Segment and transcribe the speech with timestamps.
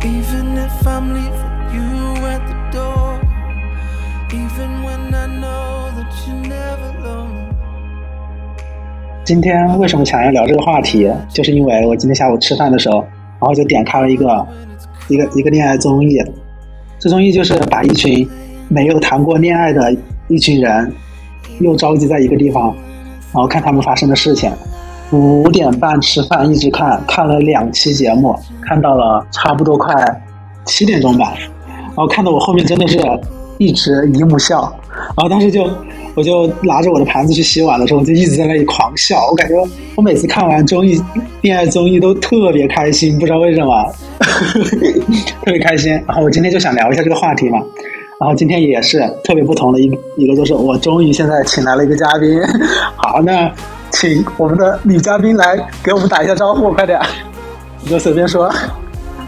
[0.00, 3.18] Even if I'm leaving you at the door,
[4.30, 7.48] even when I know that you never alone.
[9.24, 14.46] 今天为什么想要聊这个话题，就是因为我今天下午吃饭的时候，然后就点开了一个
[15.08, 16.22] 一个一个恋爱综艺，
[17.00, 18.24] 这综艺就是把一群
[18.68, 19.92] 没有谈过恋爱的
[20.28, 20.92] 一群人，
[21.58, 22.72] 又召集在一个地方，
[23.32, 24.48] 然后看他们发生的事情。
[25.10, 29.94] 五点半吃饭，一直看，看了两期节目，看到了差不多快
[30.64, 31.32] 七点钟吧，
[31.66, 32.98] 然后看到我后面真的是
[33.56, 34.72] 一直姨母笑，
[35.16, 35.68] 然后当时就
[36.14, 39.26] 我就拿着我的盘子去洗碗的时候，就一直在那里狂笑。
[39.30, 39.54] 我感觉
[39.96, 41.00] 我每次看完综艺
[41.40, 43.84] 恋爱综艺都特别开心，不知道为什么，
[45.44, 45.90] 特别开心。
[46.06, 47.58] 然后我今天就想聊一下这个话题嘛。
[48.20, 49.84] 然后今天也是特别不同的一
[50.16, 52.28] 一个，就是我终于现在请来了一个嘉宾。
[52.96, 53.48] 好，那
[53.90, 57.00] 请我们的女嘉宾来给我们打一下招呼，快点，
[57.82, 58.48] 你就随便说。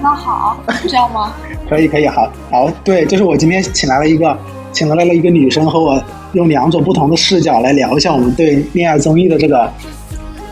[0.03, 1.33] 大家好，这样吗？
[1.69, 4.37] 可以，可以，好，好，对，就是我今天请来了一个，
[4.73, 6.03] 请来了一个女生，和我
[6.33, 9.71] 用两种不同的视角来聊一下我们对恋爱综艺的这个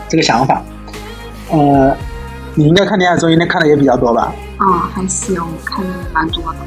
[0.07, 0.61] 这个想法。
[1.49, 1.95] 呃，
[2.55, 4.33] 你应该看恋爱综艺，那看的也比较多吧？
[4.57, 5.35] 啊、还行，
[5.65, 6.59] 看的蛮多的。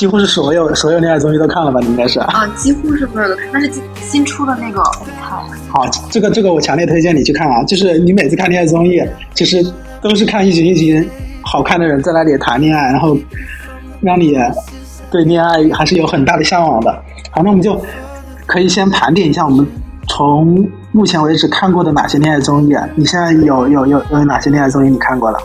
[0.00, 1.78] 几乎是所有所有恋爱综艺都看了吧？
[1.82, 2.18] 你应该是。
[2.20, 5.38] 啊、几乎是所有的，但是新新出的那个我没看。
[5.68, 7.62] 好，这个这个我强烈推荐你去看啊！
[7.64, 8.98] 就是你每次看恋爱综艺，
[9.34, 9.62] 其实
[10.00, 11.06] 都是看一群一群
[11.42, 13.14] 好看的人在那里谈恋爱，然后
[14.00, 14.34] 让你
[15.10, 16.90] 对恋爱还是有很大的向往的。
[17.30, 17.78] 好，那我们就
[18.46, 19.66] 可以先盘点一下我们
[20.08, 22.74] 从目前为止看过的哪些恋爱综艺。
[22.94, 25.38] 你现在有有有有哪些恋爱综艺你看过了？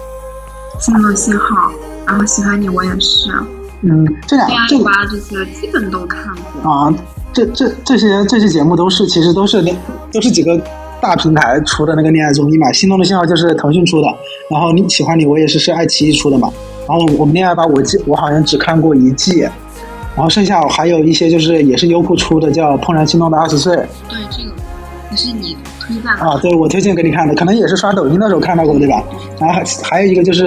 [0.80, 1.70] 心动信号，
[2.08, 3.30] 然后喜欢你我也是，
[3.88, 6.72] 嗯，这两恋这这些基本都看过。
[6.72, 6.94] 啊，
[7.32, 9.78] 这这这些这些节目都是其实都是恋
[10.12, 10.60] 都是几个
[11.00, 12.72] 大平台出的那个恋爱综艺嘛。
[12.72, 14.08] 心动的信号就是腾讯出的，
[14.50, 16.52] 然后你喜欢你我也是是爱奇艺出的嘛。
[16.88, 19.42] 然后我们恋爱吧，我记我好像只看过一季，
[20.16, 23.74] 然后剩下还有一些就是也是优酷出的，叫《怦然心动的二十岁》
[24.10, 24.52] 对，这个
[25.12, 26.10] 也是你推荐的。
[26.12, 29.04] 啊，对我推荐给你看的，可能也是刷抖音的时候看到过，对吧？
[29.40, 30.46] 然后还还有一个就是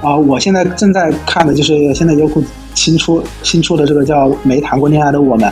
[0.00, 2.42] 啊，我现在正在看的就是现在优酷
[2.78, 5.50] 新出新出的这个叫《没谈过恋爱的我们》，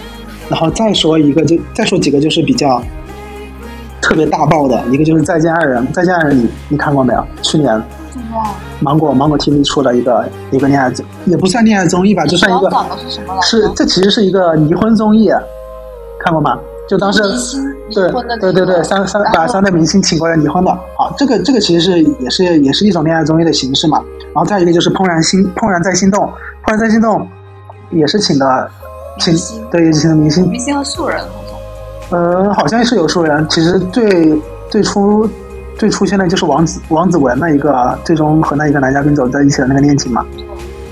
[0.49, 2.81] 然后再说一个就再说几个就是比较
[4.01, 7.27] 特别大爆的，一个就是《再见爱人》，《再见爱人》你你看过没有？
[7.43, 7.83] 去年
[8.79, 12.71] 芒果芒果 TV 出了一个一个恋爱综，也不算恋爱综艺吧，就算一个
[13.43, 15.29] 是这其实是一个离婚综艺，
[16.25, 16.57] 看过吗？
[16.89, 17.21] 就当时
[17.93, 18.09] 对
[18.41, 20.71] 对对对，三三把三代明星请过来离婚的。
[20.97, 24.01] 好，这个这个其实是也是也是一种恋爱综艺的形式嘛。
[24.27, 26.31] 然后再一个就是怦然心怦然在心动，
[26.67, 27.27] 怦然在心动
[27.91, 28.71] 也是请的
[29.21, 29.33] 请
[29.71, 31.23] 对也是请的明星，明星和素人。
[32.11, 33.47] 呃，好像是有素人。
[33.49, 35.29] 其实最最初
[35.79, 40.25] 最出现的就是王子王子文那一个最终和那一个男嘉宾走在一起的那个恋情嘛，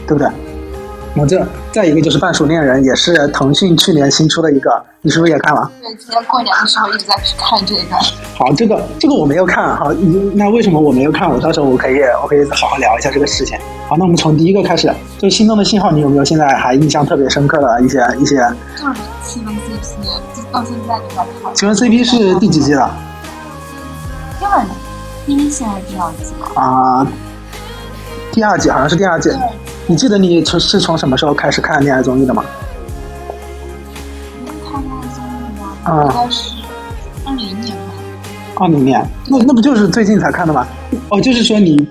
[0.06, 0.28] 对不对？
[1.14, 5.70] 然后这再一个就是半熟恋人，也是腾讯去年新出的一个，你是不是也看了？
[5.80, 7.96] 对，今年过年的时候一直在去看这个。
[8.36, 9.92] 好，这个这个我没有看，好，
[10.34, 11.30] 那为什么我没有看？
[11.30, 13.56] 我到时候我可以我可以好好聊一下这个事情。
[13.88, 18.36] 好，那我们从第一个开始，就心动的信号，你有没有现在还印象特别深刻的一些一些？
[18.76, 21.54] 就是七分 CP，就到现在都在看。
[21.54, 22.92] 请问 CP 是第几季了？
[24.40, 24.68] 第二季，
[25.26, 26.34] 第一季还是第二季？
[26.56, 27.06] 啊、
[28.32, 29.30] 第二季好像是第二季。
[29.86, 32.42] 你记得你从是从什么时候开始看恋爱综艺的吗？
[34.64, 35.76] 看恋爱综艺吗？
[35.84, 36.54] 啊应该是
[37.26, 37.82] 二零年吧。
[38.56, 40.66] 二零年，那那不就是最近才看的吗？
[41.10, 41.86] 哦，就是说你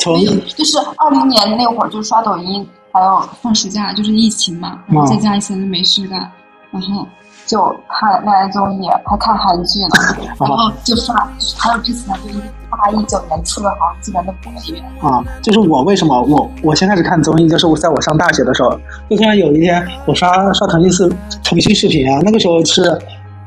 [0.00, 6.30] 从，就是二零年那会儿，就刷抖音，还有放暑假，就是疫情嘛，然后在家里闲着没事干，
[6.70, 7.06] 然后
[7.46, 9.88] 就看恋爱综艺，还看韩剧呢，
[10.40, 11.14] 然后就刷，
[11.58, 14.84] 还有之前就一八一九年出的，好像基本都补了一遍。
[15.00, 18.70] 啊，就是我为什么我我先开始看综艺，就是我在我上大学的时候，
[19.10, 21.08] 就突然有一天我刷刷腾讯视
[21.44, 22.82] 腾讯视频啊，那个时候是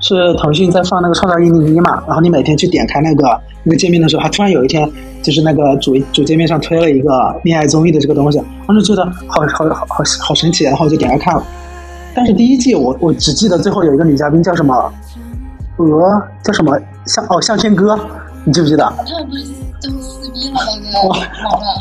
[0.02, 4.88] 是腾讯在放那个《创造一零一》嘛，然后你每天去点开那个那个界面的时候，它突然有一天
[5.24, 11.44] 就是那个主主界面上推了一个恋爱综艺的这个东西，我就觉得好好好好好神奇，然后我就点开看了。
[12.16, 14.92] 但是第一季我我只记得最后有一个女嘉宾叫什么
[15.78, 18.00] 鹅叫什么向哦向天歌，
[18.46, 18.94] 你记不记得？
[20.30, 21.20] 那个？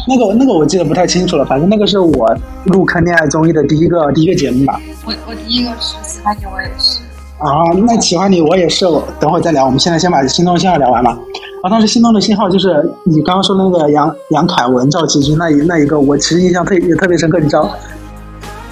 [0.08, 4.80] 那个那个我记得不太清楚了，反正那个是我入坑恋爱综艺的第一个第一个节目吧。
[5.04, 7.00] 我我第一个是喜欢你，我也是。
[7.38, 7.48] 啊，
[7.86, 9.64] 那喜欢你我也是，我等会儿再聊。
[9.66, 11.10] 我们现在先把心动信号聊完嘛。
[11.10, 17.70] 然后当时心动的信号就是你刚刚说那个杨杨凯文、赵启军那一那一个，我其实印象特也特别深刻，你知道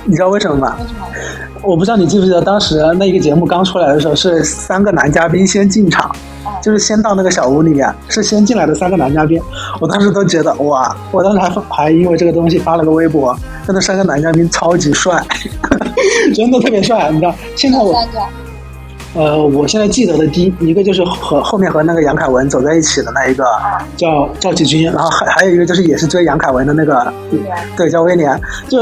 [0.05, 0.77] 你知道为什么吗？
[0.81, 1.07] 为什么？
[1.63, 6.11] 我不知道你记不记得当时那一个节目刚出来的时候是三个男嘉宾先进场，
[6.61, 9.41] 就是先到那个小屋里面，是先进来的三个男嘉宾。
[9.81, 13.37] 我当时都觉得哇，我当时还还因为这个东西发了个微博，
[13.69, 15.25] 那三个男嘉宾超级帅，
[16.35, 17.35] 真的特别帅，你知道？
[17.57, 17.95] 现在我。
[19.15, 23.45] 呃，我现在记得的第一个就是和后面和那个杨凯文走在一起的那一个
[23.95, 27.13] 叫赵启军，然后还还有一个就是也是追杨凯文的那个，
[27.77, 28.41] 对，叫威廉。
[28.69, 28.79] 就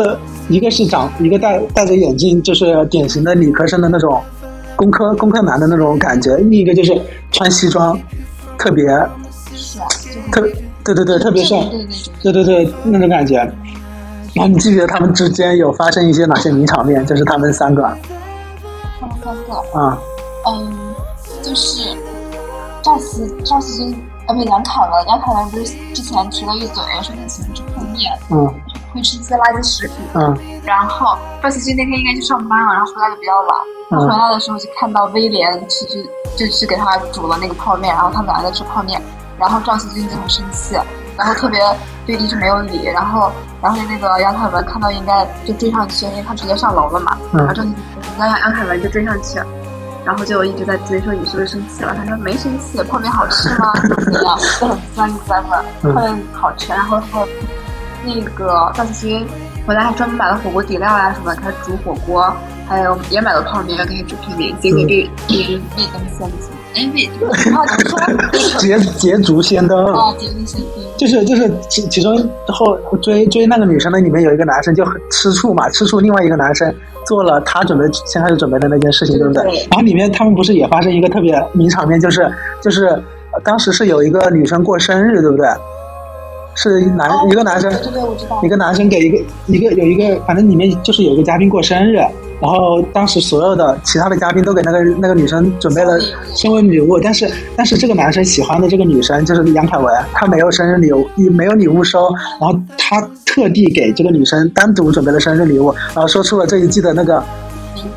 [0.49, 4.23] 一个是长一个戴戴着眼镜，就是典型的理科生的那种
[4.77, 6.97] 工科工科男的那种感觉；另一个就是
[7.33, 7.99] 穿西装，
[8.57, 8.87] 特别
[9.53, 9.85] 帅，
[10.31, 10.41] 特
[10.85, 11.59] 对对对，特别帅，
[12.23, 13.35] 对对对那种感觉。
[14.33, 17.05] 然后你记不记得他们之间有发生一些哪些名场面？
[17.05, 17.83] 就是他们三个，
[19.01, 19.99] 他们三个啊。
[20.51, 20.95] 嗯，
[21.43, 21.97] 就是
[22.83, 23.95] 赵思赵思君
[24.27, 25.65] 啊，不杨凯文，杨凯文不是
[25.95, 28.47] 之前提了一嘴，说他喜欢吃泡面，嗯，
[28.93, 33.49] 会吃一些垃圾食品，嗯，然后赵思君那天应该去上班了，然后回来的比较晚，
[33.91, 39.01] 他回来的时候就看到威廉去去就去给他煮了那个泡面，然后他们俩在吃泡面，
[39.39, 40.77] 然后赵思君就很生气，
[41.17, 41.61] 然后特别
[42.07, 43.31] 对一直没有理，然后
[43.61, 47.69] 然后那个杨凯文看到应该就追上去，因为他直接上楼了嘛，然后赵思
[48.19, 49.41] 杨杨凯文就追上去。
[50.05, 51.95] 然后就一直在追说你是不是生气了？
[51.95, 53.73] 他说没生气，泡面好吃吗？
[53.83, 54.39] 怎么样？
[54.61, 56.73] 就很酸一直在问泡面好吃。
[56.73, 57.29] 然后还有
[58.05, 59.27] 那个赵思君
[59.67, 62.35] 回来还专门买了火锅底料呀什么，开始煮火锅，
[62.69, 66.51] 还有也买了泡面，要给他煮泡面，结果被别人被灯先走。
[66.75, 67.09] 哎，被
[67.51, 67.65] 然后？
[68.59, 70.69] 捷捷足先登啊，捷足先登。
[70.97, 76.73] 就是就是其其中后追追那个女生的里面有一个男生就很吃醋嘛，吃醋另外一个男生。
[77.07, 79.43] 做了他准备先开始准备的那件事情，对不对？
[79.71, 82.31] 然后里面他们不是也发生一个特别名场面，就是
[82.61, 83.03] 就是
[83.43, 85.47] 当时是有一个女生过生日，对不对？
[86.55, 87.73] 是男一个男生，
[88.43, 91.99] 一个男生给一个一个有一个，反正里面就是有一个嘉宾过生日。
[92.41, 95.99] 然后当时所有的其他的嘉宾都给那个那个女生准备了
[96.35, 102.09] 生日礼物，但是但是这个男生喜欢的这个女生就是杨凯文，他没有生日礼物，没有礼物收，
[102.41, 107.23] 然后他特地给这个女生单独准备了生日礼物，然后说出了这一季的那个。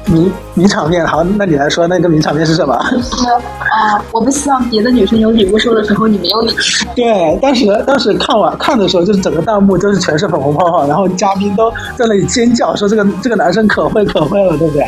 [0.06, 2.78] 名名场面，好，那你来说那个名场面是什么？
[3.02, 6.58] 是啊，我不希望别的女生有礼物收的时候你没有礼物。
[6.96, 14.82] 对，当时当时看完看的时候，就是整个弹幕就是全是粉红泡泡，然后嘉宾都在那里尖叫，说这个这个男生可会可会了，对不对？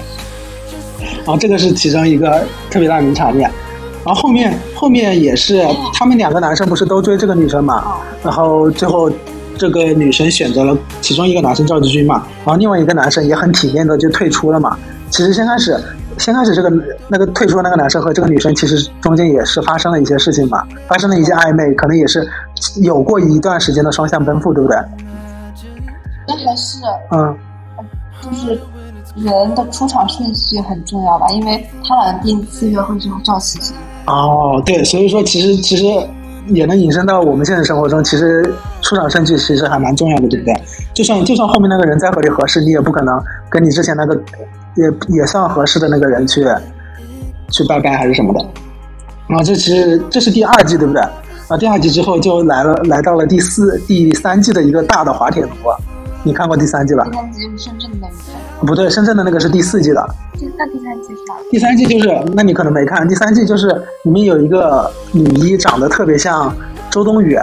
[0.99, 3.49] 然后这个是其中一个特别大的名场面，
[4.03, 9.11] 然后后面后面也是他们两个男生不是都追这个女生嘛，然后最后。
[9.57, 14.77] 这个女生选择了其中一个男生赵志军嘛，然后另外一个男生也很体面的就退出了嘛。
[15.09, 15.79] 其实先开始，
[16.17, 16.71] 先开始这个
[17.07, 22.27] 那个退出的那个男生和这个女生其实中间也是发生了一些事情嘛，发生了一些暧昧，可能也是
[22.81, 24.77] 有过一段时间的双向奔赴，对不对？
[26.27, 26.79] 那还是
[27.11, 27.37] 嗯，
[28.21, 28.59] 就是
[29.15, 33.75] 人的出场顺序很重要吧，因为他俩的第一次约会就是赵启军。
[34.07, 35.85] 哦，对，所以说其实其实。
[36.47, 38.43] 也能引申到我们现实生活中，其实
[38.81, 40.53] 出场顺序其实还蛮重要的，对不对？
[40.93, 43.19] 就算就算后面那个人再和你合适，你也不可能
[43.49, 44.15] 跟你之前那个
[44.75, 46.45] 也也算合适的那个人去
[47.49, 48.39] 去拜拜还是什么的。
[49.27, 51.01] 然后这其实这是第二季，对不对？
[51.01, 55.49] 啊，第二季之后就来了，来到了第四、第三季的一个大的滑铁卢。
[56.23, 57.03] 你看过第三季吧？
[57.05, 58.44] 第三季是深圳的那个。
[58.61, 60.15] 不对，深圳的那个是第四季的。
[60.57, 61.35] 那第三季是哪？
[61.51, 63.07] 第三季就是，那你可能没看。
[63.07, 63.67] 第三季就是
[64.03, 66.55] 里面有一个女一，长得特别像
[66.89, 67.35] 周冬雨。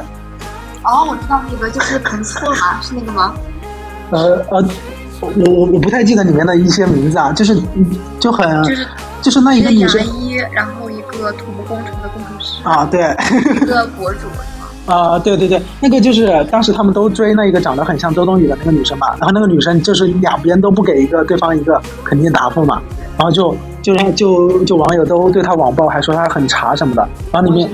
[0.85, 3.35] 哦，我知道那个，就是彭错嘛，是那个吗？
[4.11, 4.65] 呃呃，
[5.21, 7.57] 我我我不太记得里面的一些名字啊，就是
[8.19, 8.87] 就很就是
[9.21, 13.17] 就是那一个女生一，然后一个土木工程的工程师啊，对，
[13.55, 14.27] 一个 博主。
[14.85, 22.83] 啊，对对对，那个就是当时他们都追那一个长得很像周冬雨的那个女生嘛，然后那个女生就是两边都不给一个对方一个肯定答复嘛，
[23.17, 27.71] 然后就就让就就网友都对她网暴，还说她很茶什么的，然后里面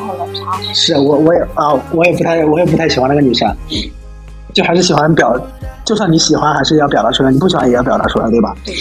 [0.74, 3.50] 是我我也啊我也不太我也不太喜欢那个女生，
[4.52, 5.34] 就还是喜欢表，
[5.86, 8.54] 就算你喜欢还是要表达出来，你不喜欢也要表达出来，对吧？
[8.64, 8.74] 对。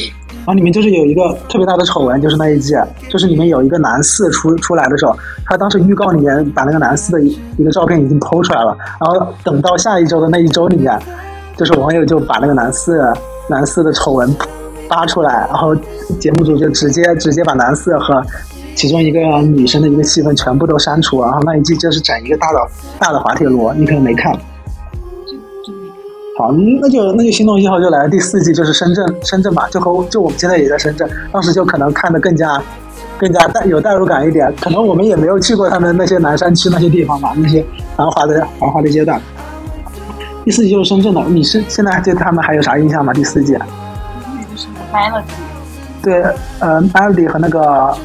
[0.47, 2.73] 然后里面就是有一个特别大的丑闻，就是那一季，
[3.09, 5.13] 就是里面有一个男四出出来的时候，
[5.45, 10.97] 他当时预告里面把那个男四的一个照片已经剖出来了，然后等到下一周的那一周里面，
[11.57, 13.13] 就是网友就把那个男四
[13.49, 14.33] 男四的丑闻
[14.87, 15.75] 扒出来，然后
[16.17, 18.23] 节目组就直接直接把男四和
[18.73, 22.59] 其中一个女生的一个戏份全部都删除，然后那一季就是整一个大的
[22.97, 24.33] 大的滑铁卢，你可能没看。
[26.37, 28.09] 好，那就那就心动一号就来了。
[28.09, 32.61] 第四季就是深圳，深圳吧，就和就我们现在也在深圳，当时就可能看的更加
[33.17, 34.53] 更加带有代入感一点。
[34.61, 37.65] 可能我们也没有去过他们那些南山区那些地方吧，那些
[37.95, 39.19] 繁华的繁华的阶段。
[40.45, 43.11] 第四季就是深圳的，你是现在对他们还有啥印象吗？
[43.13, 43.53] 第四季？
[43.53, 45.23] 就是 Melody。
[46.03, 46.21] 对，
[46.59, 47.97] 呃，Melody 和那个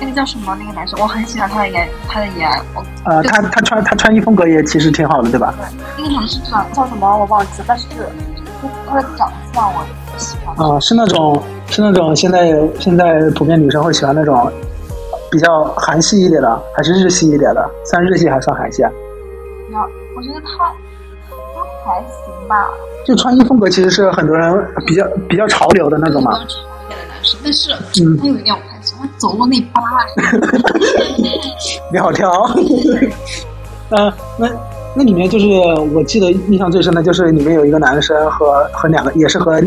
[0.00, 0.56] 那个叫什么？
[0.58, 2.50] 那个男生，我很喜欢他的颜，他的颜。
[3.04, 5.54] 呃，他他穿他穿衣风格也其实挺好的，对吧？
[5.56, 7.86] 对，那个男生长叫什么我忘记了，但是
[8.88, 9.84] 他的长相我
[10.18, 10.54] 喜欢。
[10.70, 14.50] 啊，是那种是那种现在现在普遍女生会喜欢那种
[15.30, 17.70] 比较韩系一点的，还是日系一点的？
[17.84, 18.90] 算日系还是算韩系啊？
[19.72, 19.80] 要，
[20.16, 20.72] 我觉得他
[21.54, 22.68] 他还行吧。
[23.06, 26.32] 就穿衣风格其实是很多人比较比较潮流的那种嘛。
[27.42, 28.75] 但是他有一点我还喜欢
[29.16, 29.82] 走路那疤。
[31.92, 32.30] 你好挑。
[33.90, 34.48] 呃，那
[34.94, 35.46] 那里面就是
[35.94, 39.62] 我记得印象最深的就是里面有一个男生和和两个也是和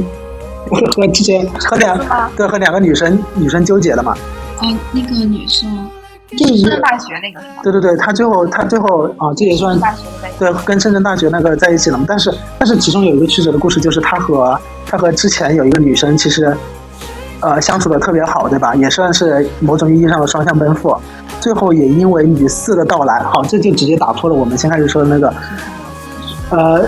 [0.70, 1.98] 和之前和两
[2.36, 4.14] 对和两个女生女生纠结的嘛。
[4.62, 5.90] 嗯，那个女生
[6.38, 7.54] 就是深圳大学那个是吗？
[7.64, 9.80] 对对对，他最后他最后啊，这也算
[10.38, 12.04] 对跟深圳大学那个在一起了嘛。
[12.08, 16.54] 但是但是其中有一个曲折的故事，就是他和他和之前有一个女生其实。
[17.42, 18.76] 呃，相处的特别好，对吧？
[18.76, 20.96] 也算是某种意义上的双向奔赴。
[21.40, 25.34] 最后也因为女四的到来，好，这就直接打破了我们先开始说的那个，
[26.50, 26.86] 呃，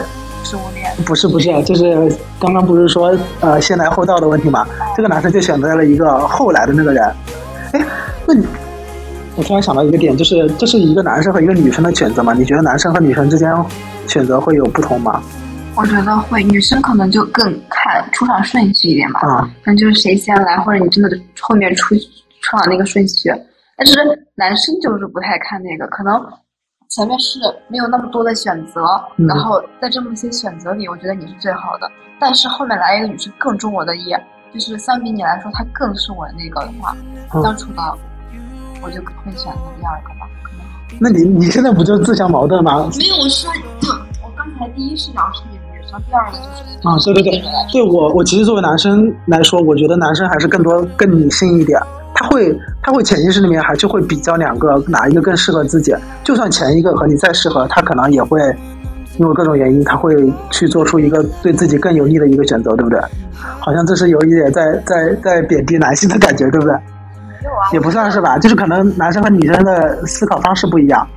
[1.06, 4.68] 不是不是，就是刚刚不是说呃先来后到的问题嘛？
[4.96, 7.04] 这个男生就选择了一个后来的那个人。
[7.72, 7.86] 哎，
[8.28, 8.46] 那你，
[9.38, 12.34] 我突然想到一个点，就是这是一个男生和一个女生的选择嘛？
[12.34, 13.56] 你觉得男生和女生之间
[14.08, 15.22] 选择会有不同吗？
[15.74, 21.10] 我觉得会，女生可能就更看出场顺序一点吧，啊，那就是谁先来，或者你真的
[21.40, 23.32] 后面出出场那个顺序。
[23.78, 23.98] 但是
[24.36, 26.14] 男生就是不太看那个，可能
[26.90, 28.86] 前面是没有那么多的选择，
[29.28, 31.90] 然后在这么些选择里，我觉得你是最好的。
[32.20, 34.14] 但是后面来一个女生更中我的意，
[34.54, 36.96] 就是相比你来说，她更是我那个的话，
[37.42, 37.82] 相处的
[38.84, 40.30] 我就会选择第二个吧。
[40.44, 40.60] 可能。
[41.00, 42.88] 那你你现在不就自相矛盾吗？
[43.00, 43.90] 没有，我说就
[44.22, 45.61] 我刚才第一视角是你。
[46.00, 51.80] 第二个就是啊，对对对，对我我其实作为男生来说，我觉得男生还是更多更理性一点，
[52.14, 55.94] 他会他会潜意识里面还是会比较两个哪一个更适合自己，
[56.24, 58.40] 就算前一个和你再适合，他可能也会
[59.18, 60.16] 因为各种原因，他会
[60.50, 63.00] 去做出一个对自己更有利的一个选择，对不对？
[63.60, 66.76] 好像这是有一点在在在贬低男性的感觉，对不对？
[67.74, 71.08] 也不算是吧，就是可能男生和女生的思考方式不一样。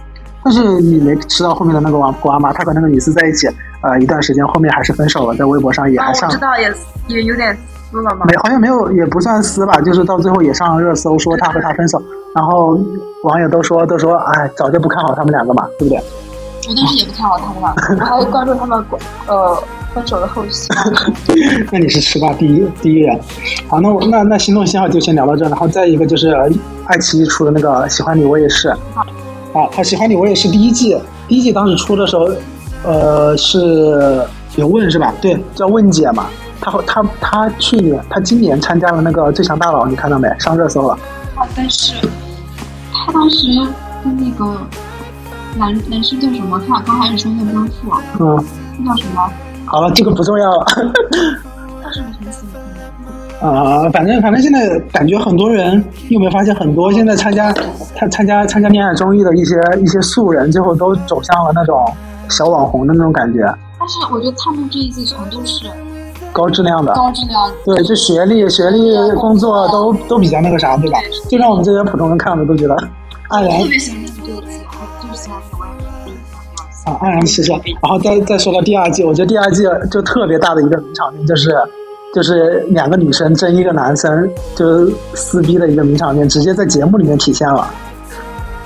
[0.44, 2.52] 但是你没吃到后面的那个瓜瓜吗？
[2.52, 3.48] 他和那个女司在一起，
[3.80, 6.28] 呃，一段时间后面还是分手了，在微博上也还上。
[6.28, 6.72] 知道也
[7.08, 7.56] 也有点
[7.90, 8.26] 撕了吗？
[8.28, 12.00] 没，好像没有，也不算撕吧，就是到最后也上了热搜，说他和他分手，
[12.34, 12.78] 然后
[13.22, 16.02] 网友都说都说，哎，早就不看好他们两个嘛，对不对？
[16.68, 18.84] 我当时也不看好他们俩， 我还关注他们
[19.26, 19.62] 呃
[19.94, 20.68] 分手的后续。
[21.72, 23.18] 那你是吃瓜第一第一人。
[23.68, 26.34] 好，那我那那心动信号就先聊到这，然后再一个就是
[26.86, 28.74] 爱奇艺出的那个喜欢你我也是。
[29.54, 32.28] 啊，他喜欢你，我也是第一季，第一季当时出的时候，
[32.82, 35.14] 呃，是有问是吧？
[35.22, 36.26] 对，叫问姐嘛。
[36.60, 40.28] 他他他去年，他今年参加了那个最强大佬，你看到没？
[40.38, 40.94] 上热搜了。
[41.34, 41.92] 啊，但是
[42.92, 43.46] 他当时
[44.02, 44.56] 跟那个
[45.56, 46.60] 男男生叫什么？
[46.66, 47.92] 他俩刚开始双向奔赴。
[48.18, 48.44] 嗯。
[48.78, 49.30] 那叫什么？
[49.66, 50.64] 好了，这个不重要了。
[51.82, 52.53] 他是不是很喜欢？
[53.44, 55.76] 啊，反正反正现在感觉很多人，
[56.08, 57.52] 你有没有发现很多现在参加
[57.94, 61.84] 他参加参加恋爱综艺的一些一些素人，最后都走向了那种
[62.30, 63.40] 小网红的那种感觉。
[63.78, 65.66] 但是我觉得他们这一季全都是
[66.32, 67.52] 高质量的，高质量。
[67.66, 70.98] 对，就学历、学历、工作都都比较那个啥，对吧？
[71.28, 72.74] 就让我们这些普通人看了都觉得
[73.28, 73.60] 黯然。
[73.60, 74.32] 特别喜欢这一季，
[75.02, 75.38] 就是喜欢
[76.86, 77.52] 我啊，黯然失色。
[77.82, 81.54] 然后再再说到第二季，我觉得第二季就特别大的一个名场面就是。
[82.14, 87.68] 就是两个女生争一个男生，就是撕逼的一个名场面，直接在节目里面体现了。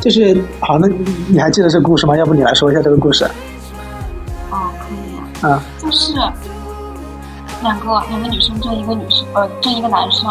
[0.01, 0.87] 就是好，那
[1.29, 2.15] 你还记得这个故事吗？
[2.15, 3.25] 要不你来说一下这个故事？
[4.51, 4.99] 哦，可以。
[5.43, 5.59] 嗯。
[5.79, 6.13] 就是
[7.63, 10.29] 两个两个女生争一个女生，呃，争一个男生。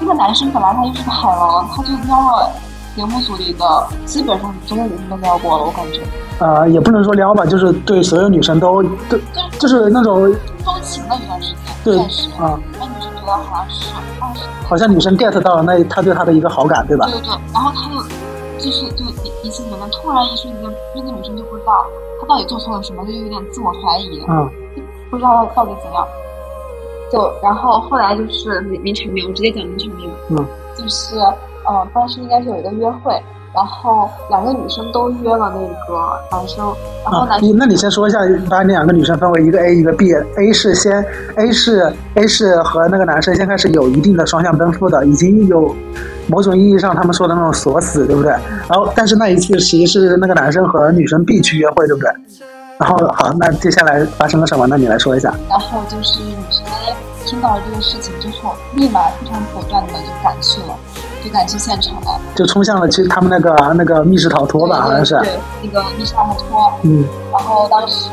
[0.00, 2.50] 那个男生本来他就是个海王，他就撩了
[2.96, 6.00] 节目组里的基本上所有女生都撩过了，我感觉。
[6.38, 9.18] 呃，也不能说撩吧，就是对所有女生都都
[9.58, 10.22] 就是那种
[10.64, 11.58] 钟情了一段时间。
[11.84, 11.98] 对
[12.38, 13.86] 啊，那女生觉得好像是
[14.18, 17.04] 二十，好像女生 get 到了那他对她的一个好感，对吧？
[17.06, 18.02] 对对对，然后他就
[18.58, 21.84] 就是就一一气之间，突然一瞬间，那个女生就不知道
[22.20, 24.50] 他到底做错了什么，就有点自我怀疑，嗯，
[25.10, 26.06] 不知道到底怎样，
[27.12, 31.16] 就然后后来就是名场面，我直接讲名场面吧，嗯，就是
[31.66, 33.12] 呃当时应该是有一个约会。
[33.54, 36.62] 然后两个女生都约了那个男生，
[37.02, 38.18] 然后男，你那你先说一下，
[38.50, 41.02] 把那两个女生分为一个 A 一个 B，A 是先
[41.36, 45.74] A 是 A 是和那个男生先开始有一定的双向奔赴的，已经有
[46.26, 48.30] 某种意义上他们说的那种锁死，对不对？
[48.68, 52.10] 然后但是那一次其实是那个男生和女生 B 去约会，对不对？
[52.78, 54.66] 然后好，那接下来发生了什么？
[54.66, 55.32] 那你来说一下。
[55.48, 56.62] 然后就是女生
[57.26, 60.76] 听到了这个事情之后，立马非常果断的就赶去了。
[61.24, 65.18] 就赶去现场了，就冲向了去他们那个那个密室逃脱吧，好像是。
[65.18, 66.72] 对，那个密室逃脱。
[66.82, 67.04] 嗯。
[67.32, 68.08] 然后当时。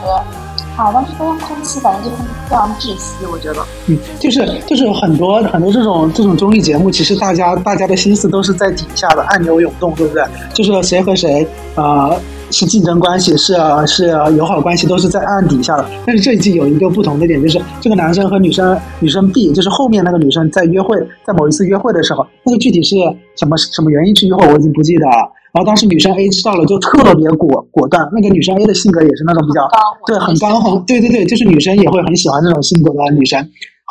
[0.76, 2.16] 啊，当时那种空气反正就是
[2.50, 3.64] 非常窒息，我觉得。
[3.86, 10.26] 嗯，就是就是很多很多这种这种综艺节目，其实大家大家的心思都是在底下的暗流涌动，对不对？
[10.52, 12.10] 就是谁和谁啊
[12.54, 13.56] 是竞争关系，是
[13.88, 14.08] 是
[14.38, 15.86] 友好关系，都是在暗底下的。
[16.06, 20.96] 但是这一季有一个不同的点，就是这个男生和女生女生 B，就是后面那个女生在约会，
[21.26, 22.96] 在某一次约会的时候，那个具体是
[23.36, 25.32] 什么什么原因去约会，我已经不记得了。
[25.52, 29.68] 然后当时女生 A 知道了就特别果果断，那个女生 A 的性格也是那种比较
[30.08, 33.40] 对很刚很对对对，就是女生也会很喜欢这种性格的女生，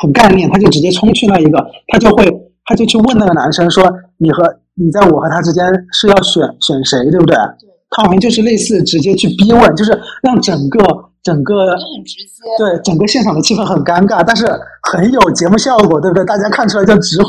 [0.00, 2.25] 很干练，她就直接冲去那一个，她就会
[2.64, 3.85] 她就去问那个男生说
[4.19, 4.42] 你和
[4.75, 7.37] 你在我和他之间是要选选谁对不对？
[7.37, 7.54] 她
[7.96, 10.78] 好像就是类似直接去逼问，就是让整个
[11.22, 14.46] 整个很直接对整个现场的气氛很尴尬，但是
[14.90, 16.25] 很有节目效果，对不对？
[16.25, 17.28] 大家看出来就直呼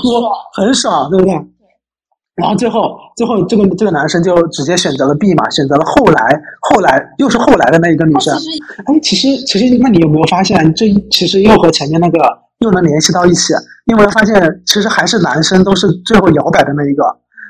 [0.54, 1.34] 很爽，对不对？
[2.36, 8.36] 然后最后，最后这个这个男生就直接选择了 B 嘛，选择了后来后来又是后来的那一个女生。
[8.88, 12.18] 哎，其实其实，那你有没有发现，这其实又和前面那个
[12.60, 13.54] 又能联系到一起？
[13.86, 14.34] 你有没有发现，
[14.66, 17.04] 其实还是男生都是最后摇摆的那一个，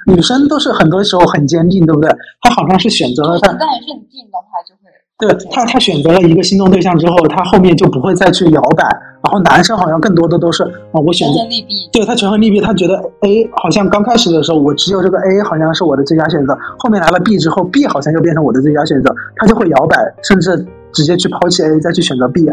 [0.08, 2.10] 女生都是很多时候很坚定，对不对？
[2.42, 3.52] 她好像是选择了他。
[3.52, 4.92] 一旦认定的话，就会。
[5.20, 8.84] 对他，他选择了一个心动对象之后，他后面就不会再去摇摆。
[9.24, 22.46] 然后男生好像更多的都是啊，我选择利弊对他权衡利弊，他觉得 A 好像刚开始的时候我只有这个 A 好像是我的最佳选择，后面来了 B 之后，B 好像又变成我的最佳选择，他就会摇摆，甚至直接去抛弃 A 再去选择 B。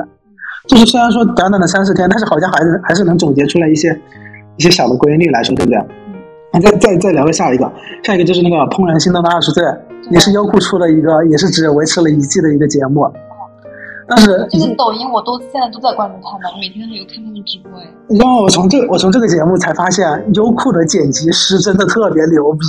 [0.69, 3.99] 就是虽然说短短的三十天，但是好像还是还是能总结出来一些
[4.59, 5.79] 一些小的规律来说，对不对？
[6.53, 7.71] 那再再再聊个下一个，
[8.03, 9.63] 下一个就是那个《怦然心动的二十岁》，
[10.11, 13.07] 也是优酷出的一个，也是只维持了一季的一个节目。
[14.09, 17.79] 但是这个抖音，我都现在都在关注他们，每天都有看他们直播。
[17.79, 17.87] 哎，
[18.19, 20.05] 然后我从这我从这个节目才发现，
[20.35, 22.67] 优酷的剪辑师真的特别牛逼，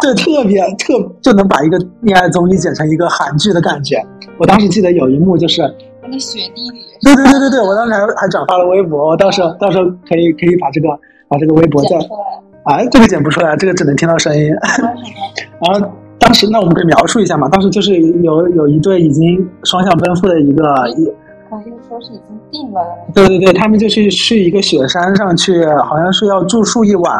[0.00, 4.02] 对，特别特就能把一个恋爱综艺剪成一个韩剧的感觉。
[4.38, 5.60] 我当时记得有一幕就是
[6.02, 10.88] 那个雪地里，对对对对对，我当时还还转发了微博，我到时候到时候可以可以把这个
[11.28, 11.98] 把这个微博再
[12.68, 14.48] 啊，这个剪不出来，这个只能听到声音，
[15.60, 15.88] 然后。
[16.20, 17.48] 当时，那我们可以描述一下嘛？
[17.48, 20.62] 当时就是有有一对已经双向奔赴的一个，
[21.48, 22.82] 可以说是已经定了。
[23.14, 27.14] 对对对，他们就去去一个雪山上去，好像是要住宿一晚。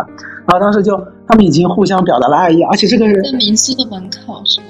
[0.46, 4.66] 然后当时就他们已经互相表达了爱意，而且这个在民宿的门口是吗？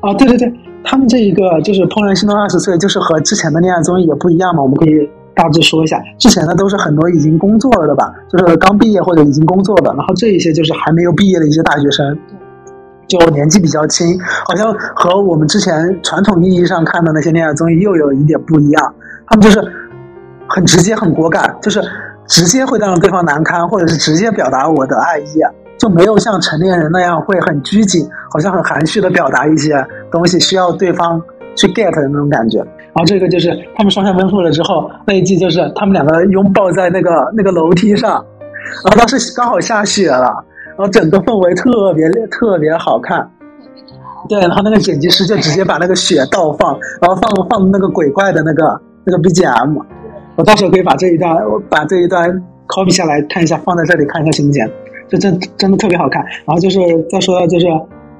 [0.00, 0.52] 啊，对对对，
[0.84, 4.62] 他们这一个就是《怦然心动二十岁》，就是和之前的恋爱综艺也不一样嘛。
[4.62, 12.18] 我们可以大致说一下，之前的都是很多已经工作了的吧，就是刚毕业或者已经工作的，然后这一些就是还没有毕业的一些大学生。
[13.08, 18.94] 就年纪比较轻，好像和我们之前传统意义上看的那些恋爱综艺又有一点不一样。
[19.28, 19.62] 他们就是
[20.48, 21.80] 很直接、很果敢，就是
[22.26, 25.38] 直接会让对方难堪，或者是直接表达我的爱意，
[25.78, 31.22] 就没有像成年人那样会很拘谨，好像很含蓄的表达一些东西，需要对方
[31.54, 32.60] 去 get 的那种感觉。
[32.96, 38.12] 然后这个就是他们双向奔赴了之后，那一季就是他们两个拥抱在那个那个楼梯上，
[38.84, 40.44] 然后当时刚好下雪了。
[40.78, 43.26] 然后整个氛围特别特别好看，
[44.28, 49.82] 对，然后那个剪辑师就直接把那个雪倒放，然后放放那个鬼怪的那个那个 BGM，
[50.36, 51.34] 我到时候可以把这一段
[51.70, 52.30] 把这一段
[52.68, 54.70] copy 下来看一下，放在这里看一下行不行？
[55.08, 56.22] 就真真的特别好看。
[56.44, 56.78] 然后就是
[57.08, 57.66] 再说到就是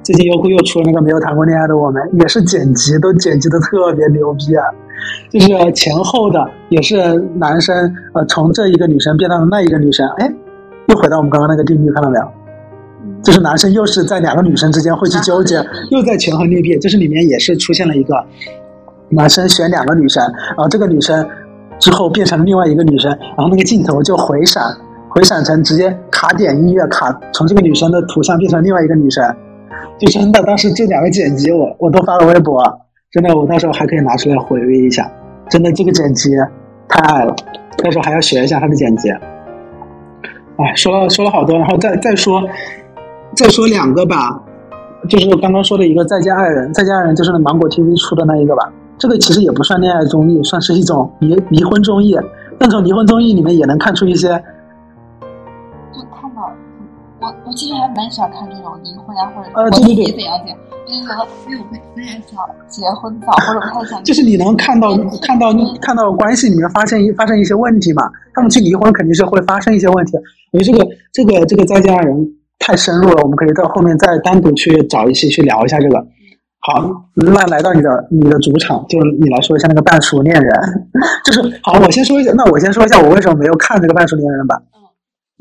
[0.07, 4.63] 最近优酷又出了那个没有谈过恋爱的我们，也是剪辑都剪辑的特别牛逼啊，
[5.29, 10.33] 就是前后的也是男生呃从这一个女生变到了那一个女生，哎，
[10.87, 12.25] 又回到我们刚刚那个定律，看到没有？
[13.21, 16.79] 就是男生又是在两个女生之间会去纠结，又在权衡利弊。
[16.79, 18.15] 就是里面也是出现了一个
[19.09, 21.27] 男生选两个女生，然后这个女生
[21.79, 24.73] 之后变成了另外一个女生，然后那个镜头就回闪，
[25.09, 29.21] 回闪成直接卡点音乐卡，从这个女生的图像变成另外一个女生，
[29.97, 32.63] 就真的当时这两个剪辑我我都发了微博，
[33.11, 35.11] 真的我到时候还可以拿出来回味一下，
[35.49, 36.29] 真的这个剪辑
[36.87, 37.35] 太爱了，
[37.77, 39.09] 到时候还要学一下他的剪辑。
[39.09, 42.41] 哎，说了说了好多，然后再再说。
[43.35, 44.41] 再说两个吧，
[45.09, 48.71] 就是刚刚说的一个《再见爱人》，《再见爱人》就是芒果 TV 出的那一个吧。
[48.97, 52.17] 这个其实也不算恋爱综艺，算是一种离离婚综艺。
[52.57, 54.41] 但从离婚综艺里面也能看出一些。
[57.47, 61.15] 我我其实还蛮喜欢看这种离婚啊，或者呃对对对怎样怎样，我就觉得
[61.47, 64.03] 因为我会不太想结婚早，或者不太想。
[64.03, 64.89] 就是你能看到
[65.21, 68.03] 看到看到关系里面发生一发生一些问题嘛？
[68.33, 70.17] 他们去离婚肯定是会发生一些问题。
[70.51, 72.15] 我觉得这个这个这个《再见爱人》。
[72.59, 76.03] 太深入了，我们可以到后面再单独去找一期去聊一下这个。
[76.59, 80.51] 好，那来到你的你的主场，就你来说一下那个半熟恋人。
[81.23, 84.59] 就是好，我先说一下，那我先说一下我为什么没有看这个半熟恋人吧。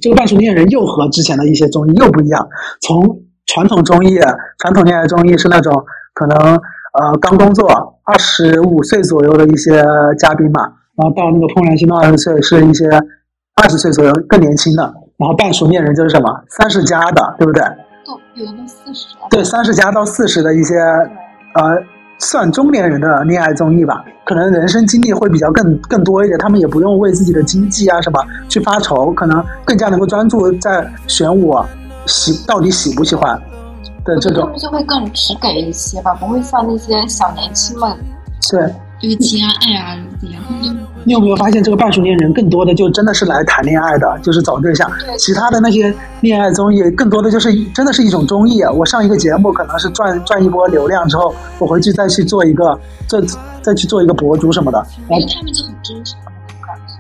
[0.02, 2.48] 这个半熟恋人又和之前的一些综艺又不一样。
[2.80, 4.18] 从传统综艺、
[4.59, 5.72] 传统恋爱综艺是那种
[6.14, 7.68] 可能呃刚工作
[8.04, 9.82] 二十五岁左右的一些
[10.18, 10.62] 嘉宾嘛，
[10.96, 12.88] 然后到那个怦然心动二十岁是一些
[13.54, 14.82] 二十岁左右更年轻的，
[15.16, 17.62] 然后半熟恋人就是什么三十加的，对不对？
[18.04, 19.06] 都有的都四十。
[19.30, 20.74] 对，三十加到四十的一些
[21.54, 21.82] 呃。
[22.18, 31.66] 算中年人的恋爱综艺吧，可能人生经历会比较更更多一点，他们也不用为自己的经济啊什么去发愁，可能更加能够专注在选我
[32.07, 33.40] 喜到底喜不喜欢
[34.05, 34.44] 的这种。
[34.44, 37.96] 他们就会更直给一些吧，不会像那些小年轻们。
[38.50, 38.74] 对。
[38.98, 40.42] 就是情啊爱啊这样？
[41.06, 44.90] 你有没有发现，这个半熟恋人更多的就真的是来谈恋爱的，就是找对象。
[45.16, 48.60] 其他的那些恋爱综艺，更多的就是真的是一种综艺。
[48.64, 53.20] 我上一个节目可能是赚赚一波流量之后，我回去再去做一个，再
[53.62, 54.84] 再去做一个博主什么的。
[55.08, 56.18] 因为他们就很真诚。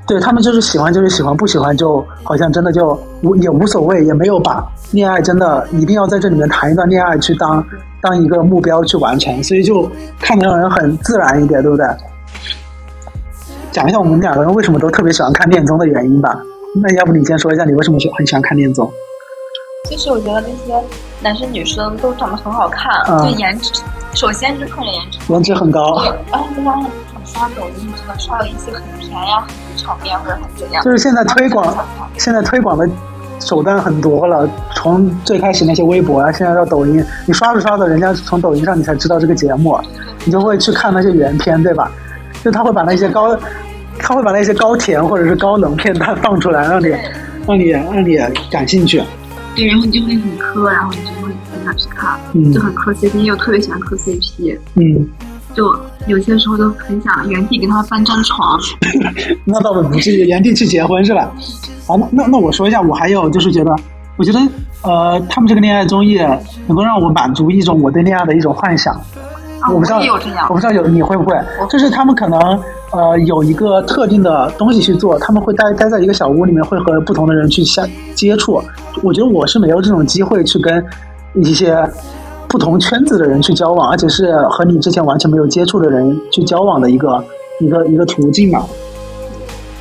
[0.06, 7.66] 对他们就是喜欢就是喜欢，不喜欢就好像真的就无也无所谓，也没有把恋爱真的一定要在这里面谈一段恋爱去当
[8.00, 9.90] 当一个目标去完成，所以就
[10.20, 11.84] 看得让人很自然一点，对不对？
[13.76, 16.42] 讲一下我们两个人为什么都特别喜欢看恋综的原因吧。
[16.82, 18.90] 那要不你先说一下你为什么喜很喜欢看恋综？
[19.86, 20.82] 其实我觉得那些
[21.20, 22.90] 男生女生都长得很好看，
[23.22, 23.82] 就颜值，
[24.14, 26.02] 首先就是看着颜值，颜值很高。
[26.32, 26.86] 然后再加上
[27.22, 30.82] 刷抖音，真的刷了一些很甜呀、很场面或者很怎样。
[30.82, 31.76] 就是现在推广，
[32.16, 32.88] 现在推广的
[33.40, 34.48] 手段很多了。
[34.74, 39.78] 从最开始那些微博啊，现在到抖音，你刷着刷着，人家从抖音上你才知道这个节目，
[40.24, 41.92] 你就会去看那些原片，对吧？
[42.46, 43.36] 就他会把那些高，
[43.98, 46.86] 他会把那些高甜或者是高冷片段放出来，让你，
[47.44, 48.16] 让你让你
[48.48, 49.02] 感兴趣。
[49.56, 52.16] 对，然后你就会很磕，然后你就会很想去看，
[52.54, 54.56] 就很磕 CP，又特别喜欢磕 CP。
[54.74, 55.08] 嗯。
[55.54, 55.74] 就
[56.06, 58.60] 有些时候都很想原地给他翻张床，
[59.44, 61.28] 那倒不至于原地去结婚是吧？
[61.84, 63.74] 好，那那那我说一下，我还有就是觉得，
[64.16, 64.38] 我觉得
[64.82, 66.16] 呃，他们这个恋爱综艺
[66.68, 68.94] 能够让我满足一种我对恋爱的一种幻想。
[69.72, 69.98] 我不知道，
[70.48, 71.36] 我不知道有你会不会，
[71.68, 72.40] 就是他们可能
[72.92, 78.62] 呃有一个特定的东西去做，他们会待待在一个小屋里面，会和不同的人去相接触。
[79.02, 80.84] 我觉得我是没有这种机会去跟
[81.34, 81.82] 一些。
[82.48, 87.22] 不同圈子的人去交往，而且是和你之前完全没有接触的人去交往的一个
[87.60, 88.64] 一个一个途径嘛。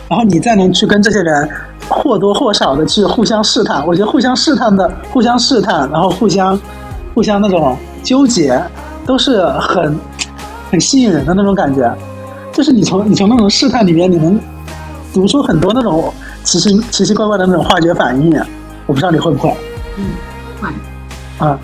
[0.10, 1.48] 然后你再能去跟这些人
[1.88, 6.60] 或多或少的去互相试探，我觉得互相试探的互相试探，然后互相
[7.14, 8.60] 互相那种纠结，
[9.06, 9.98] 都是很
[10.72, 11.94] 很吸引人的那种感觉。
[12.52, 14.40] 就是你从你从那种试探里面，你能
[15.14, 16.14] 读出很多那种
[16.44, 18.34] 奇奇奇奇怪怪的那种化学反应。
[18.86, 19.56] 我不知道你会不会？
[19.98, 20.06] 嗯，
[20.62, 21.46] 会。
[21.46, 21.60] 啊。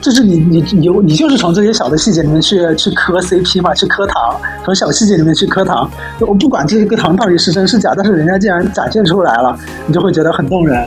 [0.00, 5.90] 就是你你你你就是从这些小的细节里面去去磕 CP 嘛，去磕糖，从小细节里面去磕糖。
[6.20, 9.54] 我不管这个糖到底是真是假，但是人家既然展现出来了，
[9.86, 10.78] 你就会觉得很动人。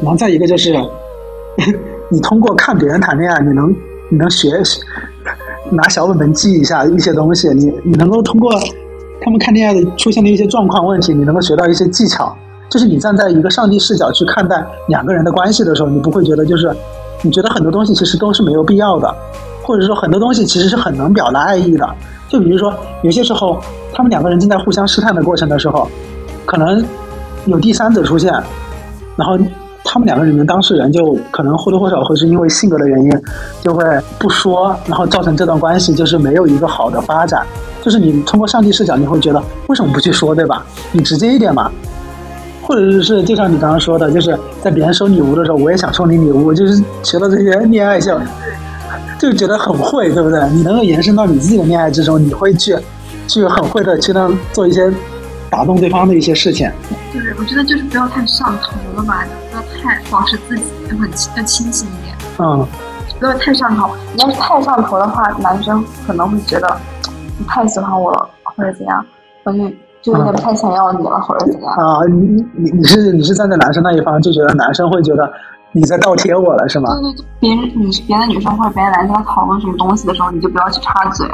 [0.00, 0.74] 然后再一个就是，
[2.08, 3.76] 你通过看别人谈恋爱，你能
[4.10, 4.52] 你能学
[5.70, 8.52] 拿小本本记一下一些东西，你你能够通过
[9.20, 12.36] 他们看恋爱的出现的一些状况问题，你能够学到一些技巧。
[12.68, 16.74] 就是你站在一个上帝视角去看待两个人的关系的时候，你不会觉得就是。
[17.22, 19.10] 你觉得很多东西其实都是没有必要的，
[19.62, 21.88] 或者说很多东西其实是很能表达爱意的。
[22.28, 23.58] 就比如说，有些时候
[23.94, 25.88] 他们两个人正在互相试探的过程的时候，
[26.44, 26.84] 可能
[27.46, 28.30] 有第三者出现，
[29.16, 29.38] 然后
[29.84, 33.10] 他们两个人的当事人就可能或多或少会是因为性格的原因，
[33.62, 33.84] 就会
[34.18, 37.46] 不说，然后造成这段关系就是没有一个好的发展。
[37.82, 40.64] 就是你通过上帝视角，你会觉得为什么不去说，对吧？
[40.90, 41.70] 你直接一点嘛。
[42.66, 48.18] 或者是就像你刚刚说的，就是在别人收礼物的时候，我也想送你礼物，就是学到这些恋爱效，
[49.18, 50.40] 就觉得很会，对不对？
[50.50, 52.74] 你能够延伸到你自己的恋爱之中，你会去，
[53.28, 54.90] 去很会的去让做一些
[55.54, 56.68] 打动对方的一些事情。
[57.12, 62.16] 就是我觉得就是不要太上头了吧，不要太保持自己，要很要清醒一点。
[62.38, 62.66] 嗯，
[63.20, 63.94] 不要太上头。
[64.14, 66.76] 你要是太上头的话，男生可能会觉得
[67.38, 69.04] 你太喜欢我了，或者怎样，
[69.44, 69.58] 我就。
[70.04, 72.04] 就有点不太想要你了，或者怎样啊？
[72.06, 75.32] 你你你是你是站在男生那一方，就觉得男生会觉得
[75.72, 76.90] 你在倒贴我了，是吗？
[77.00, 81.26] 对对对，别人你别的女生或者别的男生在讨论什么东西的时候，你就不要去插嘴，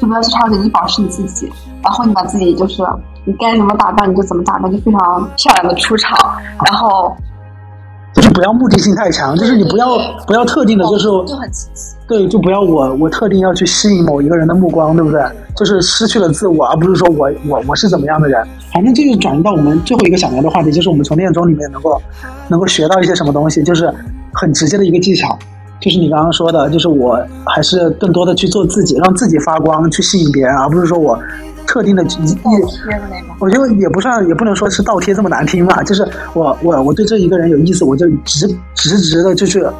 [0.00, 2.82] 就不要去插嘴，你保持你自己，然后你把自己就是
[3.24, 6.18] 你该怎么打扮你就怎么打扮，就非常漂亮的出场，
[6.64, 7.14] 然后。
[8.12, 11.48] 就是不要目的性太强，就是你不要不要特定的，就是就很
[12.08, 15.22] 对，就不要我我特定要去吸引某一个人的目光，对不对？
[15.54, 18.44] 就是失去了自我，而不是说我我我是怎么样的人。
[18.74, 22.02] 反正这就转移到我们最后一个想聊的话题，就是我们从恋综里面能够
[22.48, 23.94] 能够学到一些什么东西，就是
[24.34, 25.38] 很直接的一个技巧，
[25.80, 31.18] 就是你刚刚说的，就是我还是更多的去做自己，让自己发光，去吸引别人，而不是说我。
[31.66, 32.36] 特定的一，
[33.38, 35.84] 我觉得也不算，也不能说是倒贴这么难听吧。
[35.84, 39.70] 就是我我我对这一个人有意思，我就直直直的，就是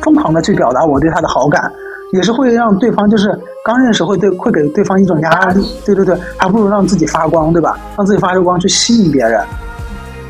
[0.00, 1.70] 疯狂的去表达我对他的好感，
[2.14, 5.66] 也是会让对方就是刚认识会对会给对方一种压力。
[5.84, 7.78] 对对对，还不如让自己发光，对吧？
[7.98, 9.38] 让自己发着光去吸引别人。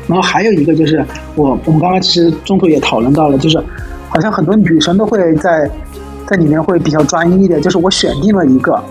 [0.07, 3.63] 然后还有一个就是我我们刚刚其实中途也讨论到了，就是
[4.15, 5.69] 好像很多女生都会在
[6.25, 8.81] 在里面会比较专一一点，就是我选定了一个。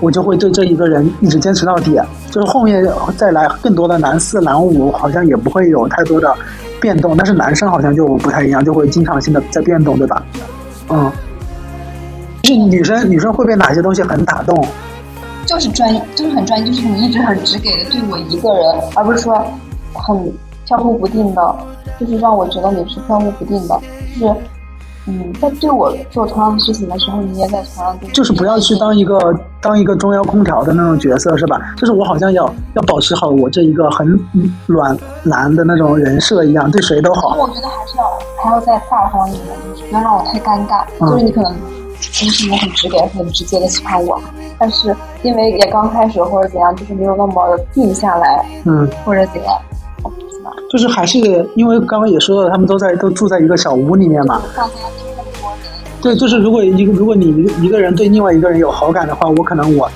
[0.00, 2.00] 我就会对这一个人一直坚持到底，
[2.30, 2.82] 就是后面
[3.16, 6.34] 再来更多的男四、男五，好像也不会有太多的
[6.80, 7.14] 变动。
[7.14, 10.22] 但是男生好像就不太一样，就会经常性的在变动，对吧？
[10.88, 11.12] 嗯，
[12.42, 14.66] 就是女生，女生会被哪些东西很打动？
[15.44, 18.64] 就是专，就是很专一，就是你一直很只给对我一个人，
[18.96, 19.46] 而不是说
[19.92, 20.32] 很
[20.66, 21.56] 飘忽不定的，
[22.00, 23.78] 就是让我觉得你是飘忽不定的，
[24.18, 24.34] 就是。
[25.06, 28.08] 嗯，在对我做同样的事情的时候，你也在同样的。
[28.08, 31.60] 就是不要去当一个当一个中央空调的那种角色，是吧？
[31.76, 34.18] 就是我好像要要保持好我这一个很
[34.66, 37.36] 暖男的那种人设一样，对谁都好。
[37.36, 38.04] 我觉得还是要
[38.42, 40.86] 还要再大方一点，就是不要让我太尴尬。
[40.98, 41.54] 就是你可能
[42.12, 44.18] 平时你很直给、很直接的喜欢我，
[44.58, 49.54] 但是因为也刚开始或者怎样，就是没有那么定下来，嗯，或者怎样。
[50.70, 51.18] 就是还是
[51.54, 54.42] 因为刚刚也说了，他们都在都住在一个小屋里面嘛。
[56.02, 59.90] 对，就是如果一个如果你一个人对另外一个人有好感的话，我可能我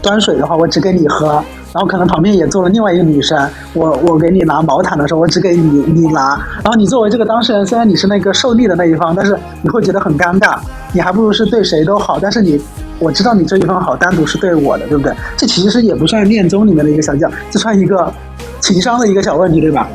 [0.00, 10.58] 端水的话，我只给你喝，然后可能旁边也坐了另外一个女生，我我给你拿毛毯的时候，我只给你你拿，然后你作为这个当事人，虽然你是那个受力的那一方，但是你会觉得很尴尬，
[10.92, 12.60] 你还不如是对谁都好，但是你
[12.98, 15.12] 我知道你这一方好，单独是对我的，对不对？
[15.36, 18.12] 这其实也不算恋综里面的一个小将，这算一个
[18.60, 19.88] 情商的一个小问题，对吧？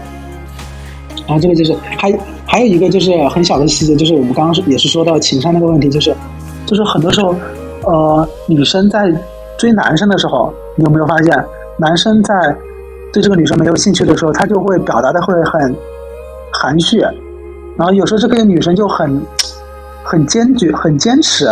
[1.28, 2.12] 然后这个就是还
[2.46, 6.16] 还有一个就是很小的细节，就是我们刚刚也是说到情商那个问题，就是
[6.66, 7.36] 就是很多时候，
[7.84, 9.14] 呃，女生在
[9.60, 11.46] 追男生的时候，你有没有发现，
[11.78, 12.34] 男生在
[13.14, 15.76] 对这个女生没有兴趣的时候，他就会表达的会很
[16.54, 17.00] 含蓄，
[17.78, 19.22] 然后有时候这个女生就很
[20.04, 21.46] 很坚决、很坚持。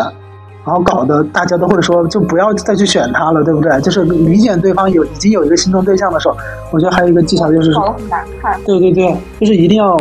[0.68, 3.80] 然后搞得大家都会说，就不要再去选他了，对不对？
[3.82, 6.36] 就是理解对方有已经有一个心动对象的时候，
[6.72, 8.60] 我觉得还有一个技巧就是，搞得很难看。
[8.66, 9.96] 对对对，就是一定要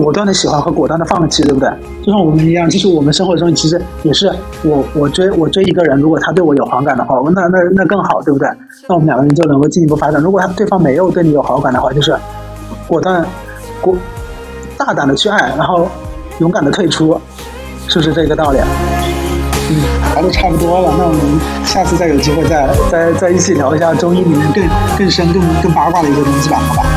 [0.00, 1.68] 果断的喜欢和果断的放弃，对不对？
[2.04, 4.32] 就像我们一样，其实我们生活中其实也是，
[4.62, 8.48] 我我追我追一个人，如果他对我有好感的话，那那那更好，对不对？
[8.88, 10.22] 那我们两个人就能够进一步发展。
[10.22, 12.16] 如果他对方没有对你有好感的话，就是
[12.86, 13.26] 果断
[13.80, 13.96] 果
[14.76, 15.88] 大胆的去爱，然后
[16.38, 17.20] 勇敢的退出，
[17.88, 18.60] 是不是这个道理？
[19.70, 19.82] 嗯，
[20.14, 21.20] 聊的差不多了，那我们
[21.64, 24.64] 下次再有机会再再再一起聊一下中医里面更
[24.96, 26.88] 更深、更更八卦的一些东西吧，好吧？